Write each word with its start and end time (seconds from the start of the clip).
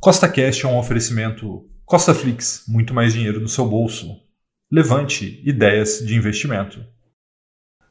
Costa 0.00 0.28
Cash 0.28 0.62
é 0.62 0.68
um 0.68 0.78
oferecimento 0.78 1.68
Costa 1.84 2.14
Flix, 2.14 2.62
muito 2.68 2.94
mais 2.94 3.14
dinheiro 3.14 3.40
no 3.40 3.48
seu 3.48 3.66
bolso. 3.66 4.16
Levante 4.70 5.42
ideias 5.44 5.98
de 5.98 6.14
investimento. 6.14 6.84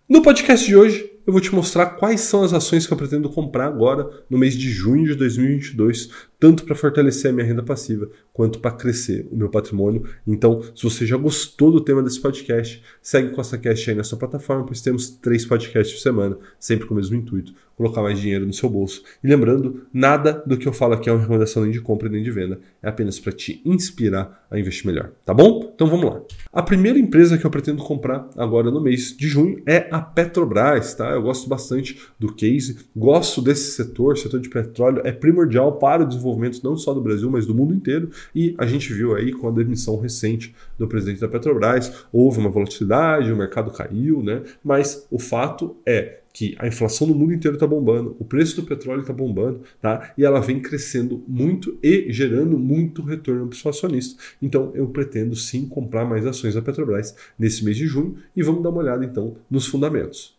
No 0.08 0.22
podcast 0.22 0.66
de 0.66 0.74
hoje, 0.74 1.12
eu 1.28 1.34
vou 1.34 1.42
te 1.42 1.54
mostrar 1.54 1.98
quais 1.98 2.22
são 2.22 2.44
as 2.44 2.54
ações 2.54 2.88
que 2.88 2.94
eu 2.94 2.98
pretendo 2.98 3.30
comprar 3.30 3.68
agora 3.68 4.10
no 4.30 4.38
mês 4.38 4.58
de 4.58 4.72
junho 4.72 5.06
de 5.06 5.16
2022, 5.16 6.10
tanto 6.40 6.64
para 6.64 6.76
fortalecer 6.76 7.32
a 7.32 7.34
minha 7.34 7.46
renda 7.46 7.64
passiva 7.64 8.10
quanto 8.32 8.60
para 8.60 8.72
crescer 8.72 9.28
o 9.32 9.36
meu 9.36 9.50
patrimônio. 9.50 10.04
Então, 10.26 10.62
se 10.76 10.84
você 10.84 11.06
já 11.06 11.18
gostou 11.18 11.72
do 11.72 11.82
tema 11.82 12.04
desse 12.04 12.22
podcast, 12.22 12.84
segue 13.02 13.32
com 13.32 13.42
essa 13.42 13.58
cast 13.58 13.90
aí 13.90 13.96
na 13.96 14.04
sua 14.04 14.20
plataforma, 14.20 14.64
pois 14.64 14.82
temos 14.82 15.10
três 15.10 15.44
podcasts 15.46 15.96
por 15.96 16.02
semana, 16.02 16.38
sempre 16.60 16.86
com 16.86 16.94
o 16.94 16.98
mesmo 16.98 17.16
intuito, 17.16 17.54
colocar 17.76 18.04
mais 18.04 18.20
dinheiro 18.20 18.46
no 18.46 18.54
seu 18.54 18.70
bolso. 18.70 19.04
E 19.24 19.28
lembrando, 19.28 19.88
nada 19.92 20.44
do 20.46 20.56
que 20.56 20.68
eu 20.68 20.74
falo 20.74 20.94
aqui 20.94 21.10
é 21.10 21.12
uma 21.12 21.22
recomendação 21.22 21.64
nem 21.64 21.72
de 21.72 21.82
compra 21.82 22.10
nem 22.10 22.22
de 22.22 22.30
venda, 22.30 22.60
é 22.82 22.88
apenas 22.88 23.20
para 23.20 23.32
te 23.32 23.60
inspirar 23.66 24.46
a 24.52 24.60
investir 24.60 24.86
melhor, 24.86 25.12
tá 25.26 25.34
bom? 25.34 25.72
Então 25.74 25.88
vamos 25.88 26.06
lá. 26.06 26.22
A 26.54 26.62
primeira 26.62 27.00
empresa 27.00 27.38
que 27.38 27.46
eu 27.46 27.50
pretendo 27.50 27.84
comprar 27.84 28.30
agora 28.38 28.70
no 28.70 28.82
mês 28.82 29.16
de 29.18 29.28
junho 29.28 29.62
é 29.66 29.88
a 29.92 30.00
Petrobras, 30.00 30.94
tá? 30.94 31.10
Eu 31.10 31.24
gosto 31.24 31.50
bastante 31.50 32.00
do 32.20 32.34
case, 32.34 32.78
gosto 32.96 33.42
desse 33.42 33.72
setor, 33.72 34.18
setor 34.18 34.40
de 34.40 34.50
petróleo 34.50 35.02
é 35.04 35.12
primordial 35.12 35.78
para 35.80 36.04
o 36.04 36.08
desenvolvimento 36.08 36.27
não 36.64 36.76
só 36.76 36.94
do 36.94 37.02
Brasil, 37.02 37.30
mas 37.30 37.46
do 37.46 37.54
mundo 37.54 37.74
inteiro. 37.74 38.10
E 38.34 38.56
a 38.58 38.66
gente 38.66 38.92
viu 38.94 39.16
aí 39.16 39.32
com 39.32 39.48
a 39.48 39.52
demissão 39.52 40.00
recente 40.00 40.54
do 40.78 40.88
presidente 40.88 41.22
da 41.22 41.28
Petrobras, 41.28 42.06
houve 42.12 42.40
uma 42.40 42.50
volatilidade, 42.50 43.32
o 43.32 43.38
mercado 43.38 43.72
caiu, 43.72 44.24
né? 44.24 44.44
Mas 44.64 45.08
o 45.12 45.20
fato 45.20 45.76
é 45.86 46.20
que 46.38 46.56
a 46.60 46.68
inflação 46.68 47.08
no 47.08 47.16
mundo 47.16 47.34
inteiro 47.34 47.56
está 47.56 47.66
bombando, 47.66 48.16
o 48.20 48.24
preço 48.24 48.58
do 48.58 48.68
petróleo 48.68 49.02
está 49.02 49.12
bombando, 49.12 49.62
tá? 49.82 50.14
E 50.16 50.24
ela 50.24 50.40
vem 50.40 50.60
crescendo 50.60 51.24
muito 51.28 51.80
e 51.82 52.14
gerando 52.14 52.60
muito 52.60 53.02
retorno 53.02 53.48
para 53.48 53.56
o 53.56 53.58
seu 53.58 53.72
acionista. 53.72 54.22
Então 54.40 54.72
eu 54.76 54.88
pretendo 54.88 55.36
sim 55.36 55.68
comprar 55.68 56.06
mais 56.06 56.28
ações 56.28 56.54
da 56.54 56.62
Petrobras 56.62 57.16
nesse 57.40 57.66
mês 57.66 57.76
de 57.76 57.88
junho 57.88 58.18
e 58.36 58.44
vamos 58.44 58.62
dar 58.62 58.70
uma 58.70 58.78
olhada 58.78 59.04
então 59.04 59.36
nos 59.50 59.66
fundamentos. 59.66 60.37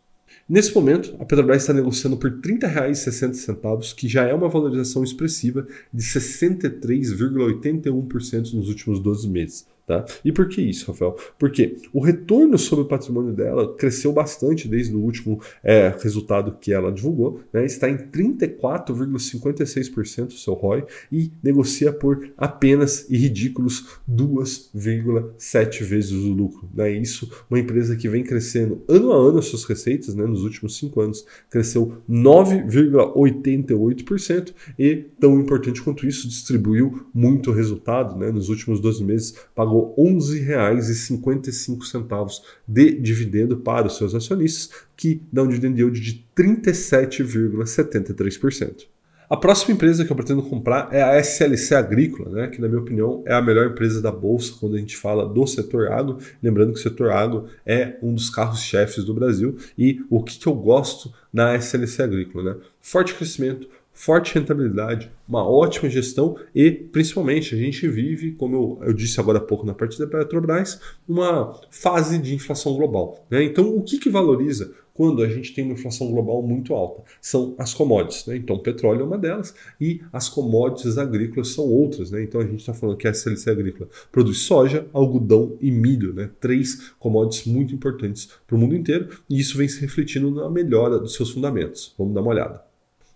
Nesse 0.49 0.75
momento, 0.75 1.15
a 1.21 1.25
Petrobras 1.25 1.63
está 1.63 1.73
negociando 1.73 2.17
por 2.17 2.31
R$ 2.31 2.39
30,60, 2.39 3.95
que 3.95 4.09
já 4.09 4.27
é 4.27 4.35
uma 4.35 4.49
valorização 4.49 5.05
expressiva 5.05 5.65
de 5.93 6.03
63,81% 6.03 8.55
nos 8.55 8.69
últimos 8.69 8.99
12 9.01 9.29
meses. 9.29 9.78
Tá? 9.89 10.05
E 10.23 10.31
por 10.31 10.47
que 10.51 10.61
isso, 10.61 10.93
Rafael? 10.93 11.17
Porque 11.39 11.77
o 11.95 12.01
retorno 12.01 12.59
sobre 12.59 12.85
o 12.85 12.89
patrimônio 12.89 13.33
dela 13.33 13.75
cresceu 13.75 14.13
bastante 14.13 14.69
desde 14.69 14.95
o 14.95 15.01
último 15.01 15.41
é, 15.65 15.95
resultado 15.99 16.59
que 16.61 16.75
ela 16.75 16.93
divulgou, 16.93 17.41
né? 17.51 17.65
está 17.65 17.89
em 17.89 17.97
34,56% 17.97 20.29
o 20.29 20.33
seu 20.33 20.53
ROI 20.53 20.85
e 21.11 21.33
negocia 21.43 21.91
por 21.91 22.29
apenas 22.37 23.07
e 23.09 23.17
ridículos 23.17 23.99
2,7 24.07 25.83
vezes 25.85 26.13
o 26.13 26.35
lucro. 26.35 26.69
Né? 26.75 26.93
Isso, 26.93 27.33
uma 27.49 27.59
empresa 27.59 27.97
que 27.97 28.11
vem 28.11 28.23
crescendo 28.23 28.85
ano 28.87 29.11
a 29.11 29.17
ano 29.17 29.39
as 29.39 29.47
suas 29.47 29.65
receitas, 29.65 30.15
né? 30.15 30.27
nos 30.27 30.45
últimos 30.45 30.77
cinco 30.77 31.01
anos, 31.01 31.25
cresceu 31.49 31.95
9,88% 32.11 34.53
e, 34.79 34.97
tão 35.19 35.41
importante 35.41 35.81
quanto 35.81 36.07
isso, 36.07 36.29
distribuiu 36.29 37.07
muito 37.15 37.53
resultado. 37.53 38.19
Né? 38.19 38.31
Nos 38.31 38.51
últimos 38.51 38.81
12 38.81 39.03
meses, 39.03 39.35
pagou 39.55 39.78
pagou 39.79 39.95
R$ 39.97 40.03
11,55 40.15 42.43
de 42.67 43.01
dividendo 43.01 43.59
para 43.59 43.87
os 43.87 43.97
seus 43.97 44.13
acionistas, 44.15 44.71
que 44.97 45.23
dá 45.33 45.45
um 45.45 45.49
dividend 45.49 45.79
yield 45.79 46.01
de 46.01 46.27
37,73%. 46.37 48.89
A 49.31 49.37
próxima 49.37 49.75
empresa 49.75 50.07
que 50.07 50.11
eu 50.11 50.17
pretendo 50.17 50.43
comprar 50.43 50.89
é 50.91 51.03
a 51.03 51.19
SLC 51.19 51.75
Agrícola, 51.75 52.31
né, 52.31 52.49
que, 52.49 52.63
na 52.63 52.69
minha 52.69 52.81
opinião, 52.81 53.23
é 53.27 53.35
a 53.35 53.43
melhor 53.43 53.67
empresa 53.67 54.01
da 54.01 54.11
Bolsa 54.11 54.55
quando 54.59 54.75
a 54.75 54.79
gente 54.79 54.97
fala 54.97 55.29
do 55.29 55.47
setor 55.47 55.93
agro. 55.93 56.17
Lembrando 56.43 56.73
que 56.73 56.79
o 56.79 56.83
setor 56.83 57.11
agro 57.11 57.45
é 57.67 57.99
um 58.03 58.15
dos 58.15 58.31
carros-chefes 58.31 59.05
do 59.05 59.13
Brasil. 59.13 59.59
E 59.77 60.01
o 60.09 60.23
que, 60.23 60.39
que 60.39 60.47
eu 60.47 60.55
gosto 60.55 61.13
na 61.31 61.55
SLC 61.55 62.03
Agrícola? 62.03 62.55
Né? 62.55 62.61
Forte 62.81 63.13
crescimento, 63.15 63.69
forte 63.99 64.33
rentabilidade, 64.33 65.11
uma 65.29 65.45
ótima 65.45 65.91
gestão 65.91 66.37
e, 66.55 66.71
principalmente, 66.71 67.53
a 67.53 67.59
gente 67.59 67.89
vive, 67.89 68.31
como 68.31 68.55
eu, 68.55 68.89
eu 68.89 68.93
disse 68.93 69.19
agora 69.19 69.39
há 69.39 69.41
pouco 69.41 69.67
na 69.67 69.75
parte 69.75 69.99
da 69.99 70.07
Petrobras, 70.07 70.81
uma 71.07 71.61
fase 71.69 72.17
de 72.17 72.33
inflação 72.33 72.77
global. 72.77 73.27
Né? 73.29 73.43
Então, 73.43 73.77
o 73.77 73.83
que, 73.83 73.99
que 73.99 74.09
valoriza 74.09 74.73
quando 74.95 75.21
a 75.21 75.29
gente 75.29 75.53
tem 75.53 75.65
uma 75.65 75.73
inflação 75.73 76.13
global 76.13 76.41
muito 76.41 76.75
alta? 76.75 77.03
São 77.21 77.57
as 77.59 77.75
commodities. 77.75 78.25
Né? 78.27 78.37
Então, 78.37 78.55
o 78.55 78.63
petróleo 78.63 79.01
é 79.01 79.05
uma 79.05 79.19
delas 79.19 79.53
e 79.81 80.01
as 80.13 80.29
commodities 80.29 80.97
agrícolas 80.97 81.49
são 81.49 81.65
outras. 81.65 82.13
Né? 82.13 82.23
Então, 82.23 82.41
a 82.41 82.47
gente 82.47 82.61
está 82.61 82.73
falando 82.73 82.97
que 82.97 83.09
a 83.09 83.11
SLC 83.11 83.51
Agrícola 83.51 83.91
produz 84.13 84.39
soja, 84.43 84.87
algodão 84.93 85.57
e 85.61 85.73
milho, 85.73 86.15
né? 86.15 86.31
três 86.41 86.93
commodities 87.01 87.53
muito 87.53 87.75
importantes 87.75 88.29
para 88.47 88.55
o 88.55 88.59
mundo 88.61 88.77
inteiro 88.77 89.09
e 89.29 89.41
isso 89.41 89.59
vem 89.59 89.67
se 89.67 89.81
refletindo 89.81 90.31
na 90.31 90.49
melhora 90.49 91.01
dos 91.01 91.15
seus 91.15 91.31
fundamentos. 91.33 91.93
Vamos 91.99 92.15
dar 92.15 92.21
uma 92.21 92.31
olhada. 92.31 92.68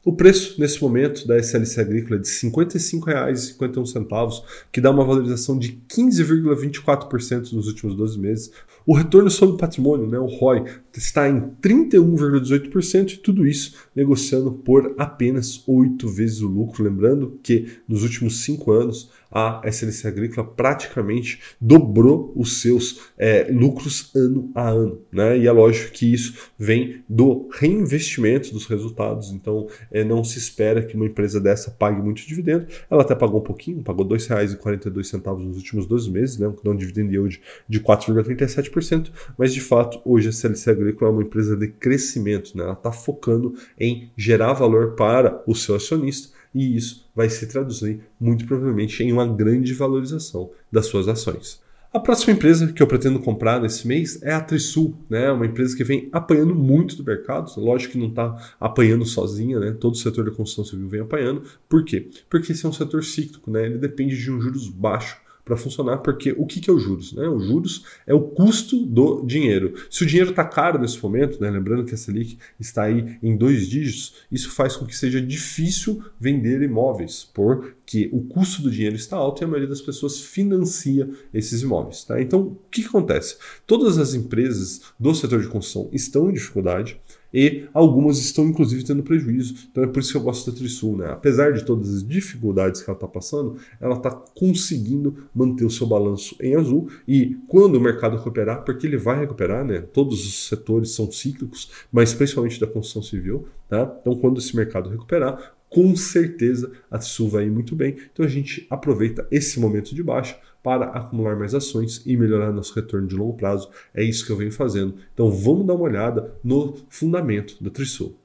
O 0.05 0.13
preço 0.13 0.61
nesse 0.61 0.83
momento 0.83 1.29
da 1.29 1.39
SLC 1.39 1.81
Agrícola 1.81 2.17
é 2.17 2.19
de 2.19 2.29
R$ 2.29 2.35
55,51, 2.51 4.43
que 4.73 4.81
dá 4.81 4.91
uma 4.91 5.05
valorização 5.05 5.57
de 5.57 5.81
15,24% 5.89 7.53
nos 7.53 7.69
últimos 7.69 7.95
12 7.95 8.19
meses. 8.19 8.51
O 8.85 8.95
retorno 8.95 9.31
sobre 9.31 9.55
o 9.55 9.59
patrimônio, 9.59 10.09
né, 10.09 10.19
o 10.19 10.27
ROI, 10.27 10.65
está 10.93 11.29
em 11.29 11.41
31,18% 11.63 13.13
e 13.13 13.17
tudo 13.19 13.47
isso 13.47 13.77
negociando 13.95 14.51
por 14.51 14.93
apenas 14.99 15.63
8 15.69 16.09
vezes 16.09 16.41
o 16.43 16.49
lucro. 16.49 16.83
Lembrando 16.83 17.39
que 17.41 17.69
nos 17.87 18.03
últimos 18.03 18.43
5 18.43 18.73
anos 18.73 19.09
a 19.31 19.63
SLC 19.65 20.09
Agrícola 20.09 20.47
praticamente 20.47 21.41
dobrou 21.59 22.33
os 22.37 22.61
seus 22.61 23.01
é, 23.17 23.49
lucros 23.51 24.11
ano 24.15 24.51
a 24.55 24.69
ano. 24.69 25.01
Né? 25.11 25.39
E 25.39 25.47
é 25.47 25.53
lógico 25.53 25.93
que 25.93 26.13
isso 26.13 26.35
vem 26.59 27.03
do 27.09 27.49
reinvestimento 27.53 28.53
dos 28.53 28.67
resultados, 28.67 29.31
então 29.31 29.69
é, 29.93 30.03
não 30.03 30.25
se 30.25 30.39
espera 30.39 30.83
que 30.83 30.97
uma 30.97 31.07
empresa 31.07 31.41
dessa 31.41 31.71
pague 31.71 32.01
muito 32.01 32.27
dividendo. 32.27 32.67
Ela 32.91 33.03
até 33.03 33.15
pagou 33.15 33.41
um 33.41 33.45
pouquinho, 33.45 33.83
pagou 33.83 34.07
R$ 34.07 34.17
2,42 34.17 35.39
nos 35.39 35.57
últimos 35.57 35.87
12 35.87 36.11
meses, 36.11 36.39
né? 36.39 36.53
um 36.65 36.77
dividend 36.77 37.13
yield 37.13 37.41
de 37.69 37.81
4,37%, 37.81 39.11
mas 39.37 39.53
de 39.53 39.61
fato 39.61 40.01
hoje 40.05 40.29
a 40.29 40.31
SLC 40.31 40.71
Agrícola 40.71 41.11
é 41.11 41.15
uma 41.15 41.23
empresa 41.23 41.57
de 41.57 41.69
crescimento, 41.69 42.57
né? 42.57 42.65
ela 42.65 42.73
está 42.73 42.91
focando 42.91 43.55
em 43.79 44.11
gerar 44.17 44.53
valor 44.53 44.93
para 44.93 45.43
o 45.47 45.55
seu 45.55 45.75
acionista 45.75 46.33
e 46.55 46.77
isso 46.77 47.09
vai 47.15 47.29
se 47.31 47.47
traduzir 47.47 48.01
muito 48.21 48.47
provavelmente 48.47 49.03
em 49.03 49.13
uma 49.13 49.27
grande 49.27 49.73
valorização 49.73 50.51
das 50.71 50.87
suas 50.87 51.09
ações. 51.09 51.62
A 51.95 52.01
próxima 52.01 52.33
empresa 52.33 52.73
que 52.73 52.83
eu 52.83 52.87
pretendo 52.87 53.21
comprar 53.21 53.61
nesse 53.61 53.87
mês 53.87 54.19
é 54.23 54.33
a 54.33 54.41
Trisul, 54.41 54.97
né? 55.11 55.31
Uma 55.31 55.45
empresa 55.45 55.77
que 55.77 55.85
vem 55.85 56.09
apanhando 56.11 56.55
muito 56.55 56.97
do 56.97 57.05
mercado. 57.05 57.53
Lógico 57.61 57.93
que 57.93 57.99
não 57.99 58.09
está 58.09 58.55
apanhando 58.59 59.05
sozinha, 59.05 59.61
né? 59.61 59.73
Todo 59.73 59.93
o 59.93 59.99
setor 59.99 60.25
da 60.25 60.31
construção 60.31 60.65
civil 60.65 60.89
vem 60.89 61.03
apanhando. 61.03 61.43
Por 61.69 61.85
quê? 61.85 62.09
Porque 62.31 62.53
esse 62.53 62.65
é 62.65 62.69
um 62.69 62.73
setor 62.73 63.05
cíclico, 63.05 63.51
né? 63.51 63.67
Ele 63.67 63.77
depende 63.77 64.17
de 64.17 64.31
um 64.31 64.41
juros 64.41 64.71
baixo 64.71 65.22
para 65.45 65.57
funcionar, 65.57 65.99
porque 65.99 66.33
o 66.33 66.47
que, 66.47 66.61
que 66.61 66.71
é 66.71 66.73
o 66.73 66.79
juros? 66.79 67.13
Né? 67.13 67.29
O 67.29 67.39
juros 67.39 67.85
é 68.07 68.15
o 68.15 68.21
custo 68.21 68.87
do 68.87 69.25
dinheiro. 69.25 69.75
Se 69.91 70.05
o 70.05 70.07
dinheiro 70.07 70.31
está 70.31 70.45
caro 70.45 70.79
nesse 70.79 71.03
momento, 71.03 71.41
né? 71.41 71.51
lembrando 71.51 71.85
que 71.85 71.95
a 71.95 71.97
Selic 71.97 72.39
está 72.61 72.85
aí 72.85 73.19
em 73.23 73.37
dois 73.37 73.69
dígitos, 73.69 74.15
isso 74.31 74.51
faz 74.51 74.77
com 74.77 74.87
que 74.87 74.97
seja 74.97 75.21
difícil 75.21 76.03
vender 76.19 76.63
imóveis, 76.63 77.29
porque 77.35 78.09
o 78.13 78.23
custo 78.23 78.63
do 78.63 78.71
dinheiro 78.71 78.97
está 78.97 79.17
alto 79.17 79.43
e 79.43 79.45
a 79.45 79.49
maioria 79.49 79.69
das 79.69 79.81
pessoas 79.81 80.21
financia 80.21 81.11
esses 81.35 81.63
imóveis. 81.63 82.05
Tá? 82.05 82.21
Então, 82.21 82.41
o 82.41 82.59
que, 82.71 82.83
que 82.83 82.89
acontece? 82.89 83.37
Todas 83.67 83.99
as 83.99 84.15
empresas 84.15 84.83
do 84.99 85.15
setor 85.15 85.41
de 85.41 85.49
construção 85.49 85.91
estão 85.93 86.31
em 86.31 86.35
dificuldade 86.35 87.01
e 87.33 87.67
algumas 87.73 88.19
estão 88.19 88.47
inclusive 88.47 88.85
tendo 88.85 89.03
prejuízo. 89.03 89.69
Então 89.71 89.85
é 89.85 89.87
por 89.87 90.01
isso 90.01 90.13
que 90.13 90.17
eu 90.17 90.23
gosto 90.23 90.51
da 90.51 90.57
Trisul, 90.57 90.97
né? 90.99 91.07
Apesar 91.11 91.53
de 91.53 91.65
todas 91.65 91.95
as 91.95 92.07
dificuldades 92.07 92.83
que 92.83 92.91
ela 92.91 92.97
está 92.97 93.09
passando, 93.09 93.57
ela 93.81 93.97
está 93.97 94.11
conseguindo 94.11 95.17
manter 95.35 95.65
o 95.65 95.71
seu 95.71 95.87
balanço 95.87 96.37
em 96.41 96.55
azul 96.55 96.89
e 97.07 97.37
quando 97.49 97.77
o 97.77 97.81
mercado 97.81 98.17
recuperar, 98.17 98.65
porque 98.65 98.87
ele 98.87 98.97
vai 98.97 99.21
recuperar, 99.21 99.65
né? 99.65 99.81
Todos 99.81 100.27
os 100.27 100.49
setores 100.49 100.91
são 100.91 101.11
cíclicos, 101.11 101.71
mas 101.91 102.13
principalmente 102.13 102.61
da 102.61 102.67
construção 102.67 103.03
civil, 103.03 103.47
tá? 103.69 103.97
Então 104.01 104.15
quando 104.15 104.39
esse 104.39 104.55
mercado 104.55 104.91
recuperar, 104.91 105.55
com 105.69 105.97
certeza 105.97 106.71
a 106.91 106.99
Trisul 106.99 107.31
vai 107.31 107.47
ir 107.47 107.51
muito 107.51 107.75
bem. 107.75 107.97
Então 108.13 108.25
a 108.25 108.29
gente 108.29 108.67
aproveita 108.69 109.27
esse 109.31 109.59
momento 109.59 109.95
de 109.95 110.03
baixa 110.03 110.39
para 110.63 110.87
acumular 110.87 111.37
mais 111.37 111.55
ações 111.55 112.03
e 112.07 112.17
melhorar 112.17 112.53
nosso 112.53 112.75
retorno 112.75 113.07
de 113.07 113.17
longo 113.17 113.35
prazo. 113.37 113.69
É 113.95 114.03
isso 114.03 114.25
que 114.25 114.33
eu 114.33 114.37
venho 114.37 114.53
fazendo. 114.53 114.95
Então 115.13 115.31
vamos 115.31 115.67
dar 115.67 115.75
uma 115.75 115.85
olhada 115.85 116.35
no 116.43 116.77
fundamento 116.89 117.63
da 117.63 117.71
Trisul. 117.71 118.17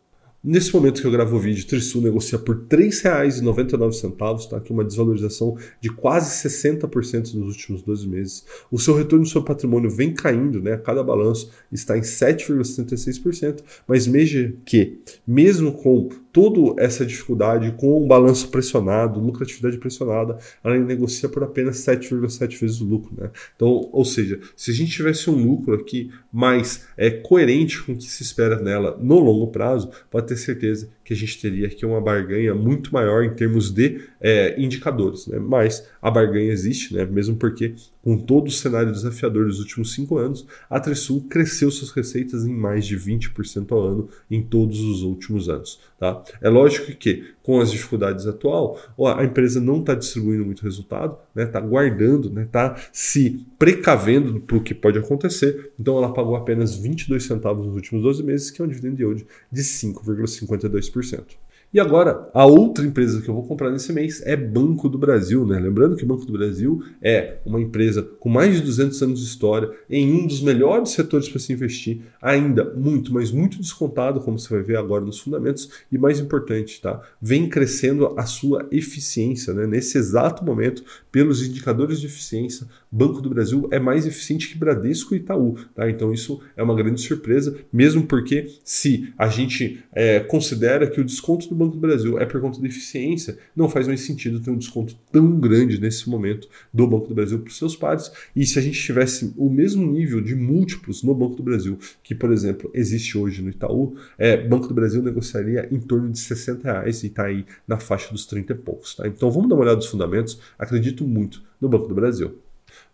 Nesse 0.44 0.74
momento 0.74 1.02
que 1.02 1.08
eu 1.08 1.12
gravo 1.12 1.36
o 1.36 1.40
vídeo, 1.40 1.66
Trisul 1.66 2.02
negocia 2.04 2.38
por 2.38 2.56
R$ 2.56 2.68
3,99, 2.70 4.48
tá? 4.48 4.62
que 4.62 4.72
é 4.72 4.74
uma 4.74 4.86
desvalorização 4.86 5.58
de 5.82 5.90
quase 5.90 6.48
60% 6.48 7.34
nos 7.34 7.48
últimos 7.50 7.82
12 7.82 8.08
meses. 8.08 8.46
O 8.72 8.80
seu 8.80 8.96
retorno 8.96 9.26
sobre 9.26 9.48
patrimônio 9.48 9.90
vem 9.90 10.14
caindo, 10.14 10.62
né? 10.62 10.78
cada 10.78 11.04
balanço 11.04 11.52
está 11.72 11.98
em 11.98 12.02
7,76%, 12.02 13.62
mas 13.88 14.06
veja 14.06 14.54
que, 14.64 15.00
mesmo 15.28 15.74
com 15.74 16.08
toda 16.38 16.80
essa 16.80 17.04
dificuldade 17.04 17.74
com 17.78 18.04
um 18.04 18.08
balanço 18.08 18.50
pressionado, 18.50 19.20
lucratividade 19.20 19.80
pressionada, 19.80 20.38
ela 20.64 20.78
negocia 20.78 21.28
por 21.28 21.44
apenas 21.44 21.78
7,7 21.78 22.60
vezes 22.60 22.80
o 22.80 22.86
lucro. 22.86 23.12
Né? 23.18 23.32
Então, 23.56 23.90
ou 23.92 24.06
seja, 24.06 24.40
se 24.56 24.70
a 24.70 24.74
gente 24.76 24.92
tivesse 24.92 25.32
um 25.32 25.34
lucro 25.34 25.74
aqui 25.74 26.12
mais 26.32 26.86
é, 26.96 27.10
coerente 27.10 27.82
com 27.82 27.94
o 27.94 27.98
que 27.98 28.04
se 28.04 28.22
espera 28.22 28.60
nela 28.62 28.96
no 29.02 29.18
longo 29.18 29.48
prazo, 29.48 29.90
pode 30.12 30.28
ter 30.28 30.36
certeza 30.36 30.92
que 31.04 31.14
a 31.14 31.16
gente 31.16 31.42
teria 31.42 31.68
aqui 31.68 31.86
uma 31.86 32.02
barganha 32.02 32.54
muito 32.54 32.94
maior 32.94 33.24
em 33.24 33.34
termos 33.34 33.72
de 33.72 34.02
é, 34.22 34.62
indicadores. 34.62 35.26
Né? 35.26 35.40
Mas 35.40 35.88
a 36.00 36.12
barganha 36.12 36.52
existe, 36.52 36.94
né? 36.94 37.04
mesmo 37.06 37.36
porque 37.38 37.74
com 38.04 38.18
todo 38.18 38.48
o 38.48 38.52
cenário 38.52 38.92
desafiador 38.92 39.48
dos 39.48 39.60
últimos 39.60 39.94
cinco 39.94 40.18
anos, 40.18 40.46
a 40.70 40.80
Trisul 40.80 41.26
cresceu 41.30 41.72
suas 41.72 41.92
receitas 41.92 42.46
em 42.46 42.54
mais 42.54 42.86
de 42.86 42.98
20% 42.98 43.72
ao 43.72 43.82
ano 43.82 44.10
em 44.30 44.42
todos 44.42 44.80
os 44.80 45.02
últimos 45.02 45.50
anos. 45.50 45.80
Tá? 46.00 46.24
É 46.42 46.50
lógico 46.50 46.92
que, 46.96 47.34
com 47.42 47.60
as 47.60 47.72
dificuldades 47.72 48.28
atual, 48.28 48.80
a 49.16 49.24
empresa 49.24 49.60
não 49.60 49.80
está 49.80 49.96
distribuindo 49.96 50.46
muito 50.46 50.64
resultado, 50.64 51.18
está 51.30 51.46
né? 51.46 51.46
Tá 51.46 51.60
guardando, 51.60 52.28
está 52.28 52.40
né? 52.40 52.48
Tá 52.52 52.76
se 52.92 53.46
precavendo 53.58 54.40
para 54.42 54.58
o 54.58 54.62
que 54.62 54.74
pode 54.74 55.00
acontecer, 55.00 55.72
então 55.80 55.98
ela 55.98 56.14
pagou 56.14 56.36
apenas 56.36 56.76
22 56.76 57.24
centavos 57.24 57.66
nos 57.66 57.76
últimos 57.76 58.04
12 58.04 58.24
meses, 58.24 58.52
que 58.52 58.62
é 58.62 58.66
um 58.66 58.68
dividend 58.68 59.02
yield 59.02 59.26
de 59.52 59.62
5,52%. 59.62 61.24
E 61.74 61.82
agora, 61.82 62.30
a 62.34 62.46
outra 62.46 62.86
empresa 62.86 63.22
que 63.22 63.28
eu 63.28 63.34
vou 63.34 63.46
comprar 63.46 63.70
nesse 63.70 63.92
mês 63.92 64.22
é 64.26 64.38
Banco 64.38 64.88
do 64.88 64.98
Brasil, 64.98 65.46
né? 65.46 65.60
Lembrando 65.60 65.98
que 65.98 66.06
Banco 66.06 66.26
do 66.26 66.32
Brasil 66.32 66.82
é 67.02 67.40
uma 67.46 67.60
empresa 67.60 68.02
com 68.02 68.30
mais 68.30 68.56
de 68.56 68.62
200 68.62 69.02
anos 69.04 69.20
de 69.20 69.26
história, 69.26 69.70
em 69.90 70.10
um 70.14 70.26
dos 70.26 70.42
melhores 70.42 70.92
setores 70.92 71.28
para 71.28 71.40
se 71.40 71.52
investir, 71.52 72.04
ainda 72.22 72.74
muito, 72.74 73.14
mas 73.14 73.32
muito 73.32 73.60
descontado, 73.60 74.22
como 74.22 74.40
você 74.40 74.48
vai 74.54 74.64
ver 74.64 74.78
agora 74.78 75.04
nos 75.04 75.20
fundamentos, 75.20 75.70
e 75.92 75.98
mais 75.98 76.22
importante, 76.22 76.80
tá? 76.80 77.02
Vem 77.22 77.50
crescendo 77.50 78.14
a 78.18 78.26
sua 78.26 78.66
eficiência, 78.72 79.54
né? 79.54 79.68
Nesse 79.68 79.98
exato 79.98 80.46
momento, 80.46 80.86
pelos 81.12 81.46
indicadores 81.46 82.00
de 82.00 82.06
eficiência, 82.06 82.66
Banco 82.90 83.22
do 83.22 83.30
Brasil 83.30 83.68
é 83.72 83.80
mais 83.80 84.08
eficiente 84.08 84.48
que 84.48 84.58
Bradesco 84.58 85.14
e 85.14 85.18
Itaú, 85.18 85.58
tá? 85.76 85.90
Então 85.90 86.14
isso 86.14 86.40
é 86.56 86.64
uma 86.64 86.76
grande 86.76 87.02
surpresa, 87.02 87.58
mesmo 87.74 88.04
porque 88.04 88.48
se 88.64 89.14
a 89.18 89.28
gente 89.28 89.84
é, 89.94 90.22
considera 90.22 90.88
que 90.88 91.02
o 91.02 91.04
desconto 91.04 91.50
do 91.50 91.57
Banco 91.58 91.76
do 91.76 91.80
Brasil 91.80 92.20
é 92.20 92.26
por 92.26 92.40
conta 92.40 92.60
de 92.60 92.68
eficiência, 92.68 93.38
não 93.56 93.68
faz 93.68 93.88
mais 93.88 94.02
sentido 94.02 94.40
ter 94.40 94.50
um 94.50 94.58
desconto 94.58 94.96
tão 95.12 95.40
grande 95.40 95.80
nesse 95.80 96.10
momento 96.10 96.48
do 96.74 96.88
Banco 96.88 97.08
do 97.08 97.16
Brasil 97.16 97.40
para 97.40 97.50
os 97.50 97.58
seus 97.58 97.76
pares. 97.76 98.12
E 98.36 98.46
se 98.46 98.60
a 98.60 98.62
gente 98.62 98.80
tivesse 98.80 99.34
o 99.38 99.50
mesmo 99.50 99.86
nível 99.92 100.22
de 100.22 100.36
múltiplos 100.36 101.04
no 101.04 101.14
Banco 101.14 101.36
do 101.36 101.44
Brasil, 101.44 101.78
que, 102.04 102.16
por 102.16 102.32
exemplo, 102.32 102.70
existe 102.74 103.18
hoje 103.18 103.42
no 103.42 103.50
Itaú, 103.50 103.96
é, 104.18 104.38
Banco 104.38 104.68
do 104.68 104.74
Brasil 104.74 105.02
negociaria 105.02 105.68
em 105.72 105.80
torno 105.80 106.12
de 106.12 106.20
60 106.20 106.72
reais 106.72 107.04
e 107.04 107.08
está 107.08 107.26
aí 107.26 107.46
na 107.68 107.80
faixa 107.80 108.12
dos 108.12 108.26
30 108.26 108.54
e 108.54 108.56
poucos. 108.56 108.96
Tá? 108.96 109.08
Então 109.08 109.32
vamos 109.32 109.50
dar 109.50 109.56
uma 109.56 109.64
olhada 109.64 109.78
nos 109.78 109.88
fundamentos. 109.88 110.40
Acredito 110.58 111.06
muito 111.06 111.42
no 111.60 111.68
Banco 111.68 111.88
do 111.88 111.96
Brasil. 111.96 112.38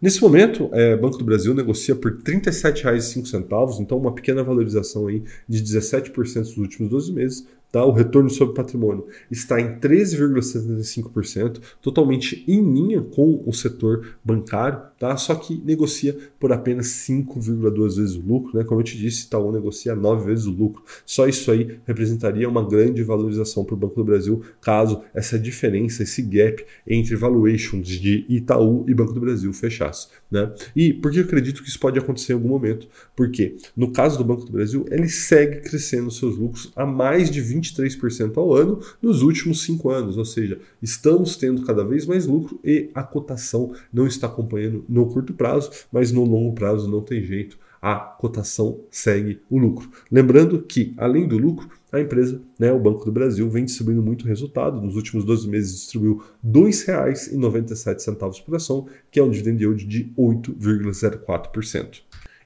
Nesse 0.01 0.21
momento, 0.21 0.69
é, 0.73 0.97
Banco 0.97 1.17
do 1.17 1.23
Brasil 1.23 1.53
negocia 1.53 1.95
por 1.95 2.11
R$ 2.11 2.17
37,05, 2.23 3.79
então 3.79 3.97
uma 3.97 4.13
pequena 4.13 4.43
valorização 4.43 5.07
aí 5.07 5.23
de 5.47 5.63
17% 5.63 6.39
nos 6.39 6.57
últimos 6.57 6.89
12 6.89 7.13
meses, 7.13 7.47
Tá? 7.73 7.83
O 7.83 7.91
retorno 7.91 8.29
sobre 8.29 8.53
patrimônio 8.53 9.07
está 9.31 9.59
em 9.59 9.79
13,75%, 9.79 11.59
totalmente 11.81 12.45
em 12.47 12.61
linha 12.61 13.01
com 13.01 13.43
o 13.47 13.51
setor 13.51 14.15
bancário, 14.23 14.79
tá? 14.99 15.17
só 15.17 15.33
que 15.33 15.59
negocia 15.65 16.15
por 16.39 16.51
apenas 16.51 16.85
5,2 17.09 17.95
vezes 17.95 18.15
o 18.15 18.21
lucro. 18.21 18.55
Né? 18.55 18.63
Como 18.63 18.79
eu 18.79 18.83
te 18.83 18.95
disse, 18.95 19.25
Itaú 19.25 19.51
negocia 19.51 19.95
9 19.95 20.23
vezes 20.23 20.45
o 20.45 20.51
lucro. 20.51 20.83
Só 21.03 21.27
isso 21.27 21.49
aí 21.49 21.79
representaria 21.83 22.47
uma 22.47 22.63
grande 22.63 23.01
valorização 23.01 23.65
para 23.65 23.73
o 23.73 23.77
Banco 23.77 23.95
do 23.95 24.05
Brasil, 24.05 24.43
caso 24.61 25.01
essa 25.11 25.39
diferença, 25.39 26.03
esse 26.03 26.21
gap 26.21 26.63
entre 26.85 27.15
valuations 27.15 27.87
de 27.87 28.23
Itaú 28.29 28.85
e 28.87 28.93
Banco 28.93 29.13
do 29.13 29.19
Brasil 29.19 29.51
fechasse. 29.51 30.09
Né? 30.33 30.51
E 30.75 30.91
por 30.91 31.11
que 31.11 31.19
eu 31.19 31.23
acredito 31.23 31.61
que 31.61 31.69
isso 31.69 31.79
pode 31.79 31.99
acontecer 31.99 32.33
em 32.33 32.35
algum 32.35 32.49
momento? 32.49 32.87
Porque 33.15 33.55
no 33.77 33.91
caso 33.91 34.17
do 34.17 34.25
Banco 34.25 34.45
do 34.45 34.51
Brasil, 34.51 34.83
ele 34.89 35.07
segue 35.07 35.61
crescendo 35.61 36.09
seus 36.09 36.35
lucros 36.35 36.71
a 36.75 36.87
mais 36.87 37.29
de 37.29 37.39
20 37.39 37.63
23% 37.63 38.37
ao 38.37 38.53
ano 38.53 38.79
nos 39.01 39.21
últimos 39.21 39.61
cinco 39.61 39.89
anos, 39.89 40.17
ou 40.17 40.25
seja, 40.25 40.59
estamos 40.81 41.35
tendo 41.35 41.63
cada 41.63 41.83
vez 41.83 42.05
mais 42.05 42.25
lucro 42.25 42.59
e 42.63 42.89
a 42.93 43.03
cotação 43.03 43.73
não 43.91 44.07
está 44.07 44.27
acompanhando 44.27 44.83
no 44.89 45.05
curto 45.05 45.33
prazo, 45.33 45.69
mas 45.91 46.11
no 46.11 46.23
longo 46.23 46.53
prazo 46.53 46.89
não 46.89 47.01
tem 47.01 47.23
jeito, 47.23 47.57
a 47.83 47.95
cotação 47.95 48.79
segue 48.89 49.41
o 49.49 49.57
lucro. 49.57 49.91
Lembrando 50.09 50.61
que, 50.61 50.93
além 50.95 51.27
do 51.27 51.37
lucro, 51.37 51.69
a 51.91 51.99
empresa, 51.99 52.41
né, 52.57 52.71
o 52.71 52.79
Banco 52.79 53.03
do 53.03 53.11
Brasil, 53.11 53.49
vem 53.49 53.65
distribuindo 53.65 54.01
muito 54.01 54.25
resultado. 54.25 54.79
Nos 54.79 54.95
últimos 54.95 55.25
12 55.25 55.49
meses 55.49 55.81
distribuiu 55.81 56.23
R$ 56.41 56.49
2,97 56.49 58.41
por 58.45 58.55
ação, 58.55 58.87
que 59.11 59.19
é 59.19 59.23
um 59.23 59.29
dividend 59.29 59.61
yield 59.61 59.85
de 59.85 60.09
8,04%. 60.17 61.99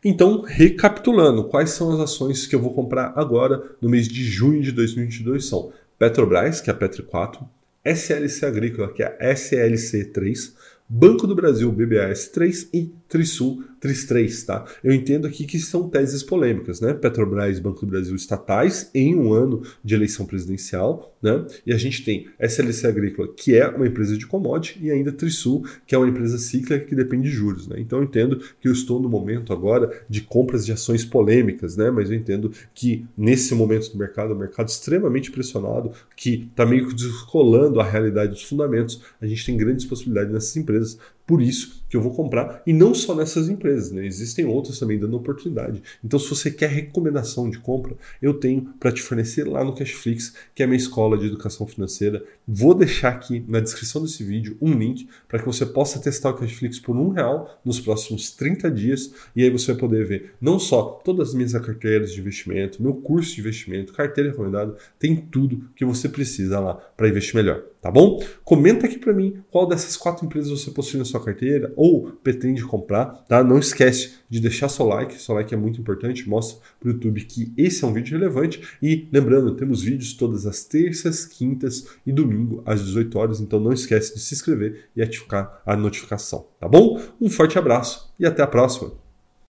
Então, 0.03 0.41
recapitulando, 0.41 1.43
quais 1.43 1.69
são 1.69 1.93
as 1.93 1.99
ações 1.99 2.47
que 2.47 2.55
eu 2.55 2.61
vou 2.61 2.73
comprar 2.73 3.13
agora 3.15 3.63
no 3.79 3.87
mês 3.87 4.07
de 4.07 4.23
junho 4.23 4.63
de 4.63 4.71
2022 4.71 5.45
são 5.45 5.71
Petrobras, 5.99 6.61
que 6.61 6.71
é 6.71 6.73
a 6.73 6.75
Petro 6.75 7.03
4, 7.03 7.47
SLC 7.85 8.43
Agrícola, 8.43 8.91
que 8.91 9.03
é 9.03 9.15
a 9.19 9.33
SLC 9.33 10.05
3, 10.05 10.55
Banco 10.89 11.27
do 11.27 11.35
Brasil, 11.35 11.69
BBAS 11.71 12.29
3 12.29 12.69
e 12.73 12.89
Trisul 13.07 13.63
TRIS 13.79 14.05
3, 14.05 14.43
tá? 14.43 14.65
Eu 14.83 14.91
entendo 14.91 15.27
aqui 15.27 15.45
que 15.45 15.59
são 15.59 15.89
teses 15.89 16.23
polêmicas, 16.23 16.81
né? 16.81 16.93
Petrobras 16.93 17.59
Banco 17.59 17.85
do 17.85 17.91
Brasil 17.91 18.15
estatais 18.15 18.89
em 18.93 19.15
um 19.15 19.33
ano 19.33 19.61
de 19.83 19.93
eleição 19.93 20.25
presidencial, 20.25 21.15
né? 21.21 21.45
E 21.65 21.71
a 21.71 21.77
gente 21.77 22.03
tem 22.03 22.27
SLC 22.39 22.87
Agrícola, 22.87 23.29
que 23.35 23.55
é 23.55 23.67
uma 23.67 23.87
empresa 23.87 24.17
de 24.17 24.25
commodity, 24.25 24.79
e 24.81 24.91
ainda 24.91 25.11
Trisul, 25.11 25.65
que 25.85 25.93
é 25.93 25.97
uma 25.97 26.07
empresa 26.07 26.37
cíclica 26.37 26.79
que 26.79 26.95
depende 26.95 27.29
de 27.29 27.35
juros, 27.35 27.67
né? 27.67 27.77
Então 27.79 27.99
eu 27.99 28.05
entendo 28.05 28.41
que 28.59 28.67
eu 28.67 28.71
estou 28.71 28.99
no 28.99 29.09
momento 29.09 29.53
agora 29.53 30.03
de 30.09 30.21
compras 30.21 30.65
de 30.65 30.71
ações 30.71 31.05
polêmicas, 31.05 31.77
né? 31.77 31.91
Mas 31.91 32.09
eu 32.09 32.15
entendo 32.15 32.51
que 32.73 33.05
nesse 33.17 33.53
momento 33.53 33.91
do 33.91 33.97
mercado, 33.97 34.33
um 34.33 34.37
mercado 34.37 34.67
extremamente 34.69 35.31
pressionado, 35.31 35.91
que 36.15 36.47
está 36.49 36.65
meio 36.65 36.87
que 36.87 36.95
descolando 36.95 37.79
a 37.79 37.83
realidade 37.83 38.31
dos 38.31 38.43
fundamentos, 38.43 39.01
a 39.21 39.27
gente 39.27 39.45
tem 39.45 39.55
grandes 39.55 39.85
possibilidades 39.85 40.33
nessas 40.33 40.55
empresas 40.57 40.97
por 41.27 41.41
isso 41.41 41.83
que 41.89 41.97
eu 41.97 42.01
vou 42.01 42.13
comprar, 42.13 42.61
e 42.65 42.71
não 42.71 42.93
só 42.97 43.15
nessas 43.15 43.47
empresas, 43.49 43.91
né? 43.91 44.05
existem 44.05 44.45
outras 44.45 44.79
também 44.79 44.99
dando 44.99 45.15
oportunidade. 45.15 45.81
Então, 46.03 46.19
se 46.19 46.29
você 46.29 46.51
quer 46.51 46.69
recomendação 46.69 47.49
de 47.49 47.59
compra, 47.59 47.95
eu 48.21 48.33
tenho 48.33 48.73
para 48.79 48.91
te 48.91 49.01
fornecer 49.01 49.45
lá 49.45 49.63
no 49.63 49.73
Cashflix, 49.73 50.33
que 50.53 50.61
é 50.61 50.65
a 50.65 50.67
minha 50.67 50.77
escola 50.77 51.17
de 51.17 51.27
educação 51.27 51.65
financeira. 51.65 52.23
Vou 52.47 52.73
deixar 52.73 53.09
aqui 53.09 53.43
na 53.47 53.59
descrição 53.59 54.01
desse 54.01 54.23
vídeo 54.23 54.57
um 54.61 54.73
link 54.73 55.07
para 55.27 55.39
que 55.39 55.45
você 55.45 55.65
possa 55.65 55.99
testar 55.99 56.31
o 56.31 56.33
Cashflix 56.33 56.79
por 56.79 56.95
um 56.95 57.09
real 57.09 57.59
nos 57.63 57.79
próximos 57.79 58.31
30 58.31 58.69
dias, 58.71 59.13
e 59.35 59.43
aí 59.43 59.49
você 59.49 59.71
vai 59.71 59.79
poder 59.79 60.05
ver 60.05 60.33
não 60.41 60.59
só 60.59 61.01
todas 61.03 61.29
as 61.29 61.33
minhas 61.33 61.53
carteiras 61.53 62.11
de 62.11 62.19
investimento, 62.19 62.81
meu 62.81 62.93
curso 62.93 63.35
de 63.35 63.41
investimento, 63.41 63.93
carteira 63.93 64.31
recomendada, 64.31 64.75
tem 64.99 65.15
tudo 65.15 65.69
que 65.75 65.85
você 65.85 66.09
precisa 66.09 66.59
lá 66.59 66.75
para 66.75 67.07
investir 67.07 67.35
melhor 67.35 67.63
tá 67.81 67.91
bom? 67.91 68.23
Comenta 68.43 68.85
aqui 68.85 68.97
para 68.97 69.13
mim 69.13 69.41
qual 69.51 69.67
dessas 69.67 69.95
quatro 69.95 70.25
empresas 70.25 70.49
você 70.49 70.71
possui 70.71 70.99
na 70.99 71.05
sua 71.05 71.23
carteira 71.23 71.71
ou 71.75 72.11
pretende 72.23 72.63
comprar, 72.63 73.05
tá? 73.27 73.43
Não 73.43 73.59
esquece 73.59 74.15
de 74.29 74.39
deixar 74.39 74.69
seu 74.69 74.85
like, 74.85 75.21
seu 75.21 75.35
like 75.35 75.53
é 75.53 75.57
muito 75.57 75.79
importante, 75.79 76.27
mostra 76.27 76.59
para 76.79 76.89
o 76.89 76.91
YouTube 76.91 77.23
que 77.25 77.53
esse 77.57 77.83
é 77.83 77.87
um 77.87 77.93
vídeo 77.93 78.17
relevante 78.17 78.61
e 78.81 79.07
lembrando, 79.11 79.55
temos 79.55 79.81
vídeos 79.81 80.13
todas 80.13 80.45
as 80.45 80.63
terças, 80.63 81.25
quintas 81.25 81.87
e 82.05 82.11
domingo 82.11 82.61
às 82.65 82.83
18 82.83 83.17
horas, 83.17 83.39
então 83.39 83.59
não 83.59 83.71
esquece 83.71 84.13
de 84.13 84.19
se 84.19 84.33
inscrever 84.33 84.89
e 84.95 85.01
ativar 85.01 85.61
a 85.65 85.75
notificação, 85.75 86.47
tá 86.59 86.67
bom? 86.67 87.01
Um 87.19 87.29
forte 87.29 87.57
abraço 87.57 88.13
e 88.19 88.25
até 88.25 88.41
a 88.41 88.47
próxima. 88.47 89.06